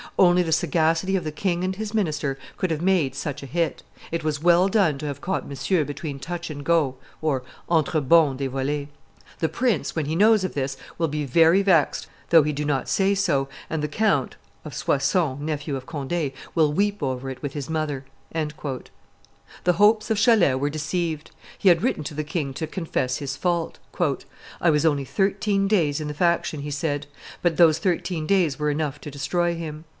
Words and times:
Only 0.17 0.43
the 0.43 0.51
sagacity 0.51 1.15
of 1.15 1.23
the 1.23 1.31
king 1.31 1.63
and 1.63 1.75
his 1.75 1.93
minister 1.93 2.37
could 2.57 2.69
have 2.69 2.81
made 2.81 3.15
such 3.15 3.41
a 3.41 3.47
hit; 3.47 3.81
it 4.11 4.23
was 4.23 4.41
well 4.41 4.67
done 4.67 4.97
to 4.99 5.05
have 5.07 5.21
caught 5.21 5.47
Monsieur 5.47 5.83
between 5.83 6.19
touch 6.19 6.49
and 6.49 6.63
go 6.63 6.95
(entre 7.69 8.01
bond 8.01 8.41
et 8.41 8.49
volee). 8.51 8.87
The 9.39 9.49
prince, 9.49 9.95
when 9.95 10.05
he 10.05 10.15
knows 10.15 10.43
of 10.43 10.53
this, 10.55 10.75
will 10.97 11.07
be 11.07 11.25
very 11.25 11.61
vexed, 11.63 12.07
though 12.29 12.43
he 12.43 12.51
do 12.53 12.65
not 12.65 12.89
say 12.89 13.15
so, 13.15 13.47
and 13.69 13.81
the 13.81 13.87
count 13.87 14.35
(of 14.65 14.75
Soissons, 14.75 15.39
nephew 15.39 15.75
of 15.75 15.85
Conde) 15.87 16.31
will 16.55 16.73
weep 16.73 17.01
over 17.01 17.29
it 17.29 17.41
with 17.43 17.53
his 17.53 17.69
mother." 17.69 18.05
The 18.33 19.73
hopes 19.73 20.11
of 20.11 20.19
Chalais 20.19 20.55
were 20.55 20.69
deceived. 20.69 21.31
He 21.57 21.69
had 21.69 21.81
written 21.83 22.03
to 22.05 22.13
the 22.13 22.23
king 22.23 22.53
to 22.55 22.67
confess 22.67 23.17
his 23.17 23.37
fault. 23.37 23.79
"I 24.59 24.69
was 24.69 24.85
only 24.85 25.05
thirteen 25.05 25.67
days 25.67 25.99
in 25.99 26.07
the 26.07 26.13
faction," 26.15 26.61
he 26.61 26.71
said; 26.71 27.07
but 27.41 27.57
those 27.57 27.79
thirteen 27.79 28.27
days 28.27 28.59
were 28.59 28.69
enough 28.69 28.99
to 29.01 29.11
destroy 29.11 29.55
him. 29.55 29.85